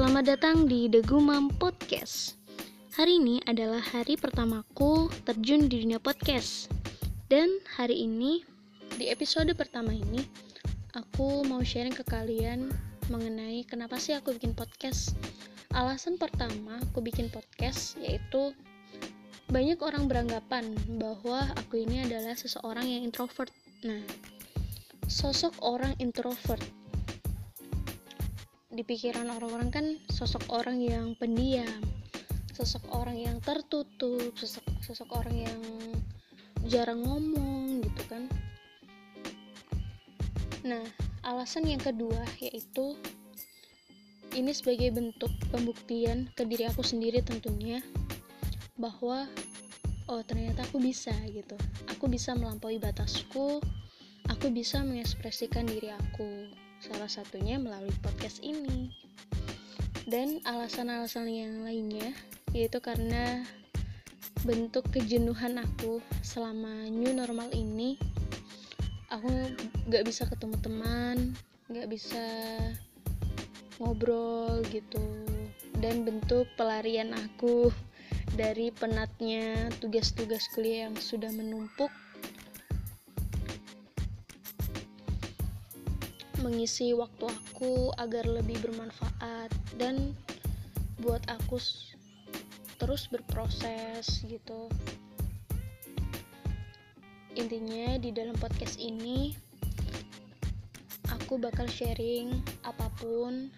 Selamat 0.00 0.32
datang 0.32 0.64
di 0.64 0.88
The 0.88 1.04
Gumam 1.04 1.52
Podcast. 1.60 2.40
Hari 2.96 3.20
ini 3.20 3.36
adalah 3.44 3.84
hari 3.84 4.16
pertamaku 4.16 5.12
terjun 5.28 5.68
di 5.68 5.84
dunia 5.84 6.00
podcast. 6.00 6.72
Dan 7.28 7.60
hari 7.76 8.08
ini, 8.08 8.40
di 8.96 9.12
episode 9.12 9.52
pertama 9.52 9.92
ini, 9.92 10.24
aku 10.96 11.44
mau 11.44 11.60
sharing 11.60 11.92
ke 11.92 12.00
kalian 12.08 12.72
mengenai 13.12 13.60
kenapa 13.68 14.00
sih 14.00 14.16
aku 14.16 14.32
bikin 14.32 14.56
podcast. 14.56 15.12
Alasan 15.76 16.16
pertama 16.16 16.80
aku 16.80 17.04
bikin 17.04 17.28
podcast 17.28 18.00
yaitu 18.00 18.56
banyak 19.52 19.76
orang 19.84 20.08
beranggapan 20.08 20.72
bahwa 20.96 21.44
aku 21.60 21.76
ini 21.76 22.08
adalah 22.08 22.32
seseorang 22.32 22.88
yang 22.88 23.04
introvert. 23.04 23.52
Nah, 23.84 24.00
sosok 25.12 25.60
orang 25.60 25.92
introvert 26.00 26.79
di 28.70 28.86
pikiran 28.86 29.26
orang-orang 29.26 29.70
kan 29.74 29.86
sosok 30.14 30.46
orang 30.54 30.78
yang 30.78 31.18
pendiam, 31.18 31.82
sosok 32.54 32.86
orang 32.94 33.18
yang 33.18 33.36
tertutup, 33.42 34.30
sosok 34.38 34.62
sosok 34.86 35.10
orang 35.18 35.50
yang 35.50 35.60
jarang 36.70 37.02
ngomong 37.02 37.82
gitu 37.82 38.02
kan. 38.06 38.30
Nah, 40.62 40.86
alasan 41.26 41.66
yang 41.66 41.82
kedua 41.82 42.22
yaitu 42.38 42.94
ini 44.38 44.54
sebagai 44.54 44.94
bentuk 44.94 45.34
pembuktian 45.50 46.30
ke 46.38 46.46
diri 46.46 46.70
aku 46.70 46.86
sendiri 46.86 47.18
tentunya 47.26 47.82
bahwa 48.78 49.26
oh 50.06 50.22
ternyata 50.22 50.62
aku 50.62 50.78
bisa 50.78 51.10
gitu. 51.34 51.58
Aku 51.90 52.06
bisa 52.06 52.38
melampaui 52.38 52.78
batasku, 52.78 53.58
aku 54.30 54.46
bisa 54.54 54.86
mengekspresikan 54.86 55.66
diri 55.66 55.90
aku 55.90 56.46
salah 56.80 57.12
satunya 57.12 57.60
melalui 57.60 57.92
podcast 58.00 58.40
ini. 58.40 58.88
Dan 60.08 60.40
alasan-alasan 60.48 61.28
yang 61.28 61.62
lainnya 61.62 62.16
yaitu 62.50 62.82
karena 62.82 63.46
bentuk 64.42 64.88
kejenuhan 64.90 65.60
aku 65.60 66.02
selama 66.24 66.88
new 66.90 67.12
normal 67.14 67.46
ini 67.54 67.94
aku 69.12 69.30
gak 69.86 70.02
bisa 70.02 70.26
ketemu 70.26 70.56
teman 70.58 71.16
gak 71.70 71.86
bisa 71.92 72.24
ngobrol 73.78 74.64
gitu. 74.72 75.04
Dan 75.80 76.04
bentuk 76.08 76.48
pelarian 76.56 77.12
aku 77.12 77.68
dari 78.40 78.72
penatnya 78.72 79.68
tugas-tugas 79.84 80.48
kuliah 80.56 80.88
yang 80.88 80.96
sudah 80.96 81.28
menumpuk 81.30 81.92
mengisi 86.40 86.92
waktu 86.96 87.28
aku 87.28 87.92
agar 88.00 88.24
lebih 88.24 88.60
bermanfaat 88.64 89.52
dan 89.76 90.16
buat 91.00 91.24
aku 91.28 91.60
terus 92.80 93.08
berproses 93.12 94.24
gitu. 94.24 94.68
Intinya 97.36 97.96
di 98.00 98.10
dalam 98.10 98.36
podcast 98.36 98.80
ini 98.80 99.36
aku 101.08 101.38
bakal 101.38 101.68
sharing 101.70 102.34
apa 102.66 102.90
pun 102.98 103.52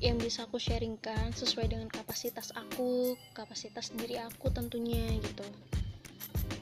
yang 0.00 0.16
bisa 0.16 0.48
aku 0.48 0.56
sharingkan 0.56 1.36
sesuai 1.36 1.76
dengan 1.76 1.86
kapasitas 1.92 2.56
aku 2.56 3.14
kapasitas 3.36 3.92
diri 3.92 4.16
aku 4.16 4.48
tentunya 4.48 5.20
gitu. 5.20 5.46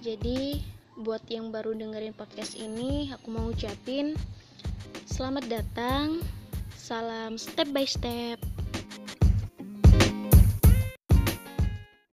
Jadi 0.03 0.59
buat 0.99 1.23
yang 1.31 1.55
baru 1.55 1.79
dengerin 1.79 2.13
podcast 2.19 2.59
ini 2.59 3.15
aku 3.15 3.31
mau 3.31 3.55
ucapin 3.55 4.19
Selamat 5.19 5.51
datang, 5.51 6.23
salam 6.79 7.35
step 7.35 7.75
by 7.75 7.83
step. 7.83 8.39